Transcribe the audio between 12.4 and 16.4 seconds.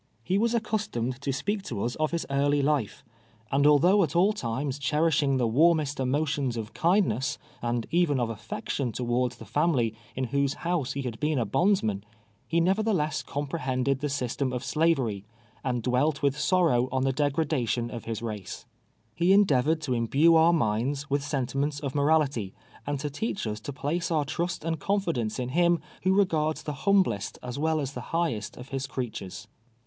he nevertheless comprehended the system of Slavery, and dwelt with